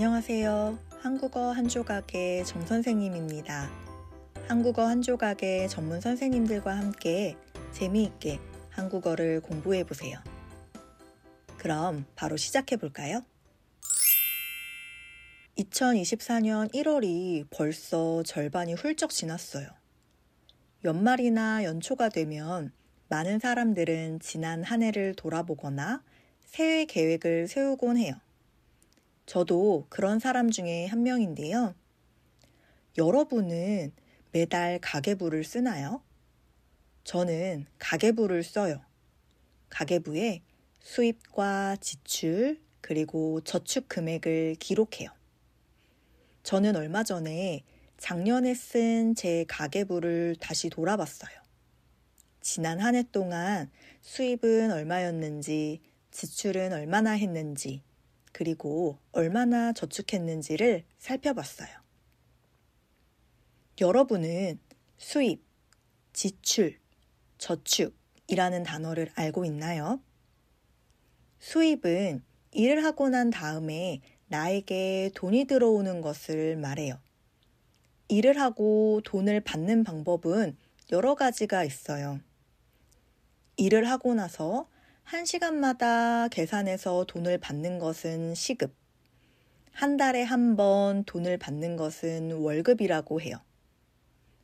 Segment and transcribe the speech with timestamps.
[0.00, 0.78] 안녕하세요.
[1.02, 3.70] 한국어 한 조각의 정 선생님입니다.
[4.48, 7.36] 한국어 한 조각의 전문 선생님들과 함께
[7.72, 8.40] 재미있게
[8.70, 10.18] 한국어를 공부해 보세요.
[11.58, 13.22] 그럼 바로 시작해 볼까요?
[15.58, 19.68] 2024년 1월이 벌써 절반이 훌쩍 지났어요.
[20.82, 22.72] 연말이나 연초가 되면
[23.10, 26.02] 많은 사람들은 지난 한 해를 돌아보거나
[26.46, 28.14] 새해 계획을 세우곤 해요.
[29.30, 31.76] 저도 그런 사람 중에 한 명인데요.
[32.98, 33.92] 여러분은
[34.32, 36.02] 매달 가계부를 쓰나요?
[37.04, 38.84] 저는 가계부를 써요.
[39.68, 40.42] 가계부에
[40.80, 45.10] 수입과 지출, 그리고 저축 금액을 기록해요.
[46.42, 47.62] 저는 얼마 전에
[47.98, 51.38] 작년에 쓴 제 가계부를 다시 돌아봤어요.
[52.40, 53.70] 지난 한 해 동안
[54.00, 57.84] 수입은 얼마였는지, 지출은 얼마나 했는지,
[58.32, 61.68] 그리고 얼마나 저축했는지를 살펴봤어요.
[63.80, 64.58] 여러분은
[64.98, 65.42] 수입,
[66.12, 66.78] 지출,
[67.38, 70.00] 저축이라는 단어를 알고 있나요?
[71.38, 77.00] 수입은 일을 하고 난 다음에 나에게 돈이 들어오는 것을 말해요.
[78.08, 80.56] 일을 하고 돈을 받는 방법은
[80.92, 82.20] 여러 가지가 있어요.
[83.56, 84.68] 일을 하고 나서
[85.10, 88.72] 한 시간마다 계산해서 돈을 받는 것은 시급,
[89.72, 93.34] 한 달에 한 번 돈을 받는 것은 월급이라고 해요.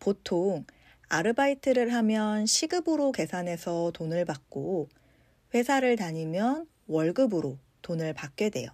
[0.00, 0.66] 보통
[1.08, 4.90] 아르바이트를 하면 시급으로 계산해서 돈을 받고
[5.54, 8.68] 회사를 다니면 월급으로 돈을 받게 돼요.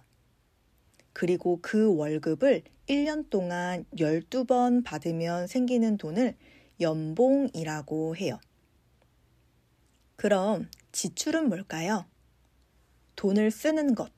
[1.13, 6.35] 그리고 그 월급을 1년 동안 12번 받으면 생기는 돈을
[6.81, 8.41] 연봉이라고 해요.
[10.17, 12.05] 그럼 지출은 뭘까요?
[13.15, 14.11] 돈을 쓰는 것,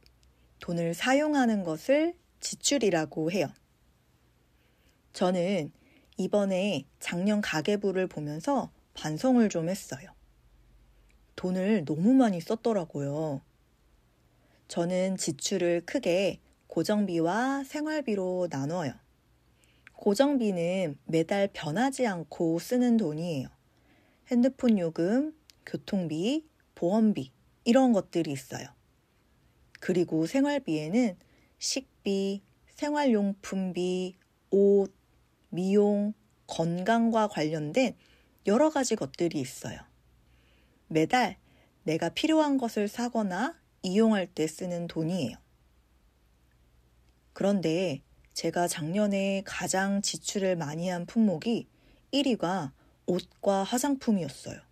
[0.60, 3.48] 돈을 사용하는 것을 지출이라고 해요.
[5.14, 5.72] 저는
[6.18, 10.14] 이번에 작년 가계부를 보면서 반성을 좀 했어요.
[11.36, 13.42] 돈을 너무 많이 썼더라고요.
[14.68, 18.94] 저는 지출을 크게 고정비와 생활비로 나눠요.
[19.94, 23.48] 고정비는 매달 변하지 않고 쓰는 돈이에요.
[24.28, 25.34] 핸드폰 요금,
[25.66, 26.46] 교통비,
[26.80, 27.34] 보험비,
[27.66, 28.66] 이런 것들이 있어요.
[29.82, 31.18] 그리고 생활비에는
[31.58, 32.42] 식비,
[32.76, 34.16] 생활용품비,
[34.52, 34.96] 옷,
[35.50, 36.14] 미용,
[36.48, 37.98] 건강과 관련된
[38.48, 39.78] 여러 가지 것들이 있어요.
[40.88, 41.36] 매달
[41.84, 45.36] 내가 필요한 것을 사거나 이용할 때 쓰는 돈이에요.
[47.34, 48.04] 그런데
[48.34, 51.68] 제가 작년에 가장 지출을 많이 한 품목이
[52.14, 52.72] 1위가
[53.06, 54.69] 옷과 화장품이었어요.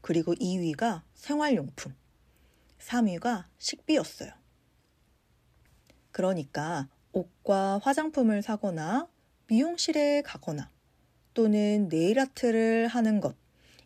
[0.00, 1.94] 그리고 2위가 생활용품,
[2.78, 4.32] 3위가 식비였어요.
[6.10, 9.08] 그러니까 옷과 화장품을 사거나
[9.48, 10.70] 미용실에 가거나
[11.34, 13.36] 또는 네일 아트를 하는 것,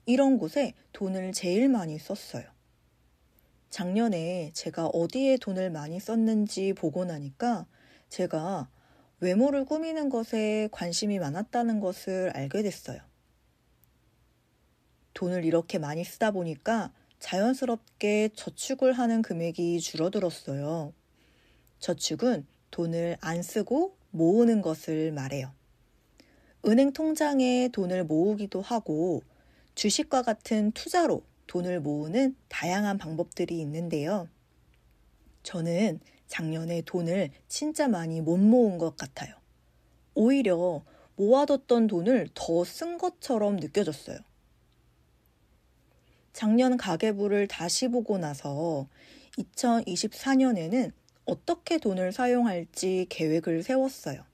[0.06, 2.44] 이런 곳에 돈을 제일 많이 썼어요.
[3.70, 7.66] 작년에 제가 어디에 돈을 많이 썼는지 보고 나니까
[8.08, 8.68] 제가
[9.20, 13.00] 외모를 꾸미는 것에 관심이 많았다는 것을 알게 됐어요.
[15.14, 20.92] 돈을 이렇게 많이 쓰다 보니까 자연스럽게 저축을 하는 금액이 줄어들었어요.
[21.78, 25.52] 저축은 돈을 안 쓰고 모으는 것을 말해요.
[26.66, 29.22] 은행 통장에 돈을 모으기도 하고
[29.74, 34.28] 주식과 같은 투자로 돈을 모으는 다양한 방법들이 있는데요.
[35.42, 39.34] 저는 작년에 돈을 진짜 많이 못 모은 것 같아요.
[40.14, 40.84] 오히려
[41.16, 44.18] 모아뒀던 돈을 더 쓴 것처럼 느껴졌어요.
[46.32, 48.88] 작년 가계부를 다시 보고 나서
[49.38, 50.92] 2024년에는
[51.24, 54.24] 어떻게 돈을 사용할지 계획을 세웠어요.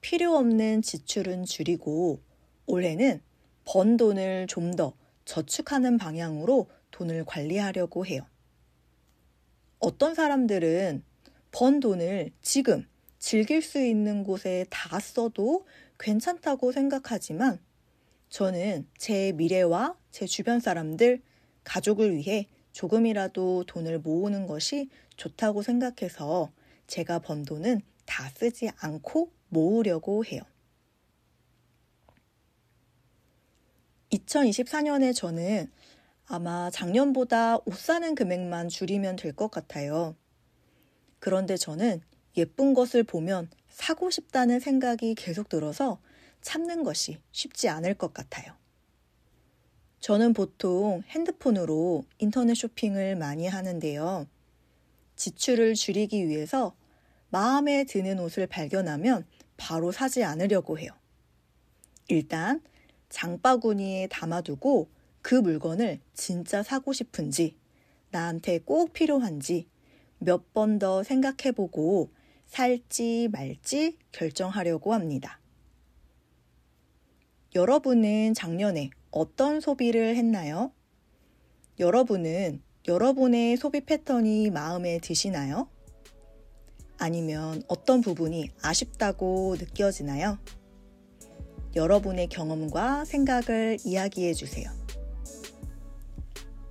[0.00, 2.20] 필요 없는 지출은 줄이고
[2.66, 3.20] 올해는
[3.64, 4.94] 번 돈을 좀 더
[5.26, 8.22] 저축하는 방향으로 돈을 관리하려고 해요.
[9.78, 11.02] 어떤 사람들은
[11.50, 12.86] 번 돈을 지금
[13.18, 15.66] 즐길 수 있는 곳에 다 써도
[15.98, 17.58] 괜찮다고 생각하지만
[18.36, 21.22] 저는 제 미래와 제 주변 사람들,
[21.64, 26.52] 가족을 위해 조금이라도 돈을 모으는 것이 좋다고 생각해서
[26.86, 30.42] 제가 번 돈은 다 쓰지 않고 모으려고 해요.
[34.10, 35.72] 2024년에 저는
[36.26, 40.14] 아마 작년보다 옷 사는 금액만 줄이면 될 것 같아요.
[41.20, 42.02] 그런데 저는
[42.36, 45.98] 예쁜 것을 보면 사고 싶다는 생각이 계속 들어서
[46.42, 48.54] 참는 것이 쉽지 않을 것 같아요.
[50.00, 54.26] 저는 보통 핸드폰으로 인터넷 쇼핑을 많이 하는데요.
[55.16, 56.76] 지출을 줄이기 위해서
[57.30, 60.90] 마음에 드는 옷을 발견하면 바로 사지 않으려고 해요.
[62.08, 62.62] 일단
[63.08, 64.88] 장바구니에 담아두고
[65.22, 67.56] 그 물건을 진짜 사고 싶은지,
[68.10, 69.68] 나한테 꼭 필요한지
[70.18, 72.10] 몇 번 더 생각해보고
[72.46, 75.40] 살지 말지 결정하려고 합니다.
[77.54, 80.72] 여러분은 작년에 어떤 소비를 했나요?
[81.78, 85.68] 여러분은 여러분의 소비 패턴이 마음에 드시나요?
[86.98, 90.38] 아니면 어떤 부분이 아쉽다고 느껴지나요?
[91.74, 94.70] 여러분의 경험과 생각을 이야기해 주세요.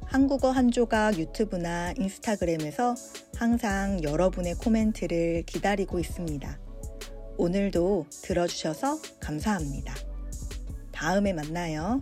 [0.06, 2.96] 한국어 한 조각 유튜브나 인스타그램에서
[3.36, 6.60] 항상 여러분의 코멘트를 기다리고 있습니다.
[7.38, 10.15] 오늘도 들어주셔서 감사합니다.
[11.06, 12.02] 다음에 만나요.